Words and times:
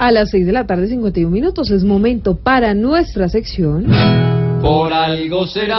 A 0.00 0.10
las 0.12 0.30
6 0.30 0.46
de 0.46 0.52
la 0.52 0.66
tarde, 0.66 0.88
51 0.88 1.30
minutos, 1.30 1.70
es 1.70 1.84
momento 1.84 2.34
para 2.34 2.72
nuestra 2.72 3.28
sección. 3.28 3.84
Por 4.62 4.94
algo 4.94 5.46
será. 5.46 5.76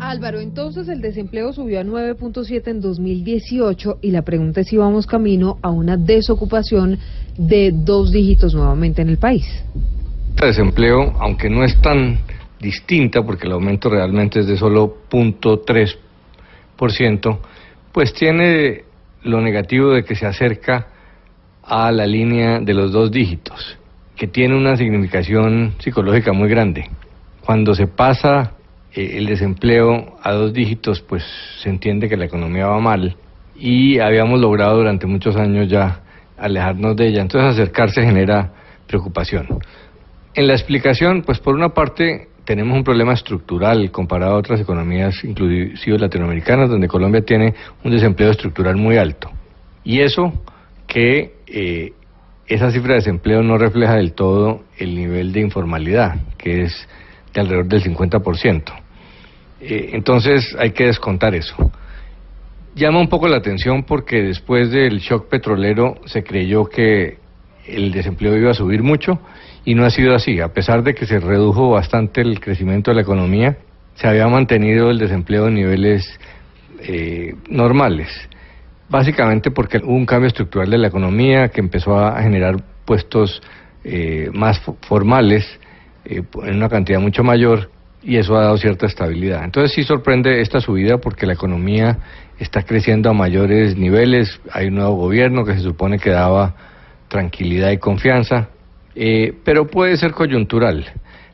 Álvaro, 0.00 0.40
entonces 0.40 0.88
el 0.88 1.00
desempleo 1.00 1.52
subió 1.52 1.78
a 1.78 1.84
9.7 1.84 2.66
en 2.66 2.80
2018 2.80 3.98
y 4.02 4.10
la 4.10 4.22
pregunta 4.22 4.62
es 4.62 4.66
si 4.66 4.76
vamos 4.76 5.06
camino 5.06 5.58
a 5.62 5.70
una 5.70 5.96
desocupación 5.96 6.98
de 7.38 7.70
dos 7.72 8.10
dígitos 8.10 8.54
nuevamente 8.54 9.02
en 9.02 9.10
el 9.10 9.18
país. 9.18 9.46
de 10.40 10.46
desempleo, 10.48 11.12
aunque 11.20 11.48
no 11.48 11.62
es 11.62 11.80
tan 11.80 12.18
distinta, 12.58 13.22
porque 13.22 13.46
el 13.46 13.52
aumento 13.52 13.88
realmente 13.88 14.40
es 14.40 14.48
de 14.48 14.56
solo 14.56 14.96
0.3%, 15.08 17.38
pues 17.92 18.12
tiene 18.14 18.82
lo 19.22 19.40
negativo 19.40 19.90
de 19.90 20.02
que 20.02 20.16
se 20.16 20.26
acerca 20.26 20.88
a 21.62 21.92
la 21.92 22.06
línea 22.06 22.60
de 22.60 22.74
los 22.74 22.92
dos 22.92 23.10
dígitos, 23.10 23.78
que 24.16 24.26
tiene 24.26 24.56
una 24.56 24.76
significación 24.76 25.74
psicológica 25.78 26.32
muy 26.32 26.48
grande. 26.48 26.90
Cuando 27.44 27.74
se 27.74 27.86
pasa 27.86 28.52
eh, 28.94 29.18
el 29.18 29.26
desempleo 29.26 30.16
a 30.22 30.32
dos 30.32 30.52
dígitos, 30.52 31.00
pues 31.00 31.24
se 31.60 31.68
entiende 31.68 32.08
que 32.08 32.16
la 32.16 32.26
economía 32.26 32.66
va 32.66 32.80
mal 32.80 33.16
y 33.56 33.98
habíamos 33.98 34.40
logrado 34.40 34.78
durante 34.78 35.06
muchos 35.06 35.36
años 35.36 35.68
ya 35.68 36.00
alejarnos 36.36 36.96
de 36.96 37.08
ella. 37.08 37.22
Entonces 37.22 37.52
acercarse 37.52 38.02
genera 38.02 38.52
preocupación. 38.86 39.46
En 40.34 40.46
la 40.46 40.54
explicación, 40.54 41.22
pues 41.22 41.38
por 41.38 41.54
una 41.54 41.70
parte 41.70 42.28
tenemos 42.44 42.76
un 42.76 42.84
problema 42.84 43.12
estructural 43.12 43.90
comparado 43.90 44.34
a 44.34 44.38
otras 44.38 44.60
economías, 44.60 45.22
inclusive 45.24 45.98
latinoamericanas, 45.98 46.68
donde 46.68 46.88
Colombia 46.88 47.22
tiene 47.22 47.54
un 47.84 47.92
desempleo 47.92 48.30
estructural 48.30 48.76
muy 48.76 48.96
alto. 48.96 49.30
Y 49.84 50.00
eso 50.00 50.32
que 50.86 51.41
eh, 51.52 51.92
esa 52.46 52.70
cifra 52.70 52.94
de 52.94 53.00
desempleo 53.00 53.42
no 53.42 53.58
refleja 53.58 53.96
del 53.96 54.14
todo 54.14 54.64
el 54.78 54.96
nivel 54.96 55.32
de 55.32 55.40
informalidad, 55.40 56.16
que 56.38 56.62
es 56.62 56.88
de 57.32 57.40
alrededor 57.40 57.66
del 57.66 57.82
50%. 57.82 58.62
Eh, 59.60 59.90
entonces 59.92 60.56
hay 60.58 60.72
que 60.72 60.86
descontar 60.86 61.34
eso. 61.34 61.70
Llama 62.74 63.00
un 63.00 63.08
poco 63.08 63.28
la 63.28 63.36
atención 63.36 63.84
porque 63.84 64.22
después 64.22 64.70
del 64.70 64.98
shock 64.98 65.28
petrolero 65.28 65.96
se 66.06 66.24
creyó 66.24 66.64
que 66.64 67.18
el 67.66 67.92
desempleo 67.92 68.36
iba 68.36 68.50
a 68.50 68.54
subir 68.54 68.82
mucho 68.82 69.20
y 69.64 69.74
no 69.74 69.84
ha 69.84 69.90
sido 69.90 70.14
así. 70.14 70.40
A 70.40 70.48
pesar 70.48 70.82
de 70.82 70.94
que 70.94 71.06
se 71.06 71.20
redujo 71.20 71.70
bastante 71.70 72.22
el 72.22 72.40
crecimiento 72.40 72.90
de 72.90 72.96
la 72.96 73.02
economía, 73.02 73.58
se 73.94 74.08
había 74.08 74.26
mantenido 74.26 74.90
el 74.90 74.98
desempleo 74.98 75.48
en 75.48 75.54
niveles 75.54 76.18
eh, 76.80 77.34
normales. 77.48 78.08
Básicamente 78.92 79.50
porque 79.50 79.78
hubo 79.78 79.94
un 79.94 80.04
cambio 80.04 80.26
estructural 80.26 80.68
de 80.68 80.76
la 80.76 80.88
economía 80.88 81.48
que 81.48 81.62
empezó 81.62 81.98
a 81.98 82.20
generar 82.20 82.56
puestos 82.84 83.40
eh, 83.84 84.28
más 84.34 84.60
formales 84.82 85.46
eh, 86.04 86.22
en 86.42 86.56
una 86.56 86.68
cantidad 86.68 87.00
mucho 87.00 87.24
mayor 87.24 87.70
y 88.02 88.18
eso 88.18 88.36
ha 88.36 88.42
dado 88.42 88.58
cierta 88.58 88.84
estabilidad. 88.84 89.44
Entonces 89.44 89.72
sí 89.74 89.82
sorprende 89.82 90.42
esta 90.42 90.60
subida 90.60 90.98
porque 90.98 91.24
la 91.24 91.32
economía 91.32 92.00
está 92.38 92.64
creciendo 92.64 93.08
a 93.08 93.14
mayores 93.14 93.78
niveles, 93.78 94.42
hay 94.52 94.66
un 94.66 94.74
nuevo 94.74 94.96
gobierno 94.96 95.46
que 95.46 95.54
se 95.54 95.60
supone 95.60 95.98
que 95.98 96.10
daba 96.10 96.54
tranquilidad 97.08 97.70
y 97.70 97.78
confianza, 97.78 98.50
eh, 98.94 99.32
pero 99.42 99.68
puede 99.68 99.96
ser 99.96 100.12
coyuntural. 100.12 100.84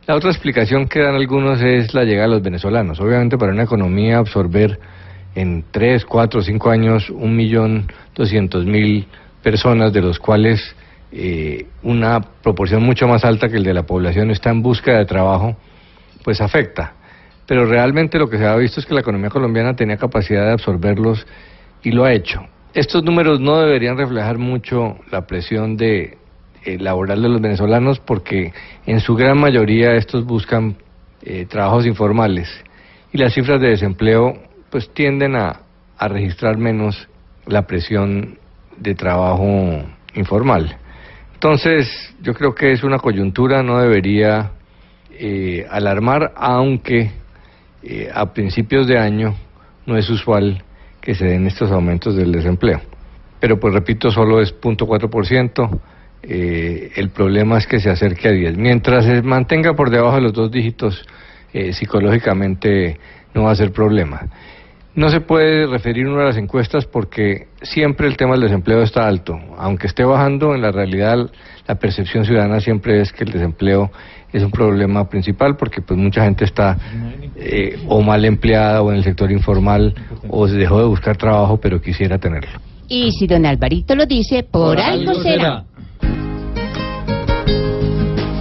La 0.06 0.14
otra 0.14 0.30
explicación 0.30 0.86
que 0.86 1.00
dan 1.00 1.16
algunos 1.16 1.60
es 1.60 1.92
la 1.92 2.04
llegada 2.04 2.28
de 2.28 2.34
los 2.34 2.42
venezolanos. 2.42 3.00
Obviamente 3.00 3.36
para 3.36 3.50
una 3.50 3.64
economía 3.64 4.18
absorber 4.18 4.78
en 5.38 5.64
3, 5.70 6.04
4, 6.04 6.42
5 6.42 6.70
años 6.70 7.10
un 7.10 7.36
millón 7.36 7.86
doscientos 8.14 8.64
mil 8.64 9.06
personas, 9.40 9.92
de 9.92 10.00
los 10.00 10.18
cuales 10.18 10.74
eh, 11.12 11.66
una 11.84 12.20
proporción 12.20 12.82
mucho 12.82 13.06
más 13.06 13.24
alta 13.24 13.48
que 13.48 13.56
el 13.56 13.62
de 13.62 13.72
la 13.72 13.84
población 13.84 14.32
está 14.32 14.50
en 14.50 14.62
búsqueda 14.62 14.98
de 14.98 15.04
trabajo, 15.04 15.56
pues 16.24 16.40
afecta. 16.40 16.94
Pero 17.46 17.66
realmente 17.66 18.18
lo 18.18 18.28
que 18.28 18.36
se 18.36 18.46
ha 18.46 18.56
visto 18.56 18.80
es 18.80 18.86
que 18.86 18.94
la 18.94 19.00
economía 19.00 19.30
colombiana 19.30 19.76
tenía 19.76 19.96
capacidad 19.96 20.44
de 20.44 20.52
absorberlos 20.52 21.24
y 21.84 21.92
lo 21.92 22.04
ha 22.04 22.12
hecho. 22.12 22.40
Estos 22.74 23.04
números 23.04 23.38
no 23.38 23.60
deberían 23.60 23.96
reflejar 23.96 24.38
mucho 24.38 24.96
la 25.12 25.26
presión 25.26 25.76
de, 25.76 26.18
eh, 26.64 26.78
laboral 26.78 27.22
de 27.22 27.28
los 27.28 27.40
venezolanos 27.40 28.00
porque 28.00 28.52
en 28.86 28.98
su 28.98 29.14
gran 29.14 29.38
mayoría 29.38 29.94
estos 29.94 30.24
buscan 30.24 30.76
eh, 31.22 31.46
trabajos 31.46 31.86
informales 31.86 32.48
y 33.12 33.18
las 33.18 33.32
cifras 33.32 33.60
de 33.60 33.68
desempleo 33.68 34.47
pues 34.70 34.92
tienden 34.92 35.36
a, 35.36 35.60
registrar 36.00 36.58
menos 36.58 37.08
la 37.46 37.66
presión 37.66 38.38
de 38.76 38.94
trabajo 38.94 39.82
informal. 40.14 40.76
Entonces, 41.34 41.88
yo 42.22 42.34
creo 42.34 42.54
que 42.54 42.70
es 42.70 42.84
una 42.84 42.98
coyuntura, 42.98 43.64
no 43.64 43.80
debería 43.80 44.52
eh, 45.10 45.66
alarmar, 45.68 46.32
aunque 46.36 47.10
eh, 47.82 48.08
a 48.14 48.32
principios 48.32 48.86
de 48.86 48.98
año 48.98 49.34
no 49.86 49.96
es 49.96 50.08
usual 50.08 50.62
que 51.00 51.14
se 51.14 51.24
den 51.24 51.46
estos 51.46 51.72
aumentos 51.72 52.14
del 52.14 52.30
desempleo. 52.30 52.80
Pero 53.40 53.58
pues 53.58 53.74
repito, 53.74 54.10
solo 54.10 54.40
es 54.40 54.54
0.4%. 54.60 55.80
Eh, 56.22 56.92
el 56.96 57.10
problema 57.10 57.58
es 57.58 57.66
que 57.66 57.80
se 57.80 57.90
acerque 57.90 58.28
a 58.28 58.32
10. 58.32 58.56
Mientras 58.56 59.04
se 59.04 59.22
mantenga 59.22 59.74
por 59.74 59.90
debajo 59.90 60.16
de 60.16 60.22
los 60.22 60.32
dos 60.32 60.50
dígitos, 60.50 61.04
eh, 61.52 61.72
psicológicamente 61.72 62.98
no 63.34 63.44
va 63.44 63.52
a 63.52 63.56
ser 63.56 63.72
problema. 63.72 64.26
No 64.94 65.10
se 65.10 65.20
puede 65.20 65.66
referir 65.66 66.08
uno 66.08 66.20
a 66.20 66.24
las 66.24 66.36
encuestas 66.36 66.86
porque 66.86 67.48
siempre 67.62 68.08
el 68.08 68.16
tema 68.16 68.32
del 68.32 68.42
desempleo 68.42 68.82
está 68.82 69.06
alto. 69.06 69.38
Aunque 69.56 69.86
esté 69.86 70.04
bajando, 70.04 70.54
en 70.54 70.62
la 70.62 70.72
realidad 70.72 71.30
la 71.68 71.74
percepción 71.76 72.24
ciudadana 72.24 72.60
siempre 72.60 73.00
es 73.00 73.12
que 73.12 73.24
el 73.24 73.30
desempleo 73.30 73.90
es 74.32 74.42
un 74.42 74.50
problema 74.50 75.08
principal 75.08 75.56
porque 75.56 75.82
pues 75.82 75.98
mucha 75.98 76.24
gente 76.24 76.44
está 76.44 76.76
eh, 77.36 77.78
o 77.88 78.02
mal 78.02 78.24
empleada 78.24 78.82
o 78.82 78.90
en 78.90 78.98
el 78.98 79.04
sector 79.04 79.30
informal 79.30 79.94
o 80.28 80.48
se 80.48 80.56
dejó 80.56 80.80
de 80.80 80.86
buscar 80.86 81.16
trabajo 81.16 81.58
pero 81.58 81.80
quisiera 81.80 82.18
tenerlo. 82.18 82.60
Y 82.88 83.12
si 83.12 83.26
don 83.26 83.44
Alvarito 83.44 83.94
lo 83.94 84.06
dice, 84.06 84.42
por, 84.42 84.80
algo 84.80 85.14
será. 85.22 85.64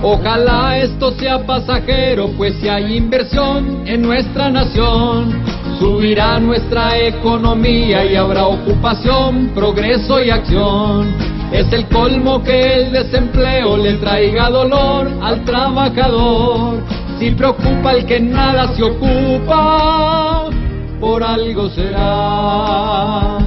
Ojalá 0.02 0.78
esto 0.78 1.12
sea 1.20 1.46
pasajero, 1.46 2.30
pues 2.38 2.56
si 2.62 2.70
hay 2.70 2.96
inversión 2.96 3.86
en 3.86 4.04
nuestra 4.04 4.50
nación, 4.50 5.44
subirá 5.80 6.40
nuestra 6.40 6.98
economía 6.98 8.06
y 8.06 8.16
habrá 8.16 8.46
ocupación, 8.48 9.52
progreso 9.54 10.22
y 10.22 10.30
acción. 10.30 11.14
Es 11.52 11.72
el 11.72 11.88
colmo 11.88 12.44
que 12.44 12.76
el 12.76 12.92
desempleo 12.92 13.78
le 13.78 13.94
traiga 13.94 14.50
dolor 14.50 15.10
al 15.22 15.44
trabajador. 15.46 16.84
Si 17.20 17.32
preocupa 17.32 17.94
el 17.94 18.06
que 18.06 18.20
nada 18.20 18.68
se 18.76 18.84
ocupa, 18.84 20.50
por 21.00 21.24
algo 21.24 21.70
será, 21.70 23.38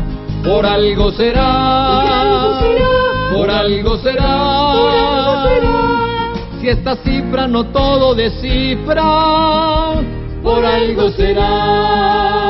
por 0.45 0.65
algo 0.65 1.13
será, 1.13 2.61
por 3.33 3.51
algo 3.51 3.97
será. 3.99 5.47
Si 6.61 6.69
esta 6.69 6.97
cifra 6.97 7.47
no 7.47 7.65
todo 7.67 8.15
descifra, 8.15 9.95
por 10.43 10.65
algo 10.65 11.11
será. 11.11 12.50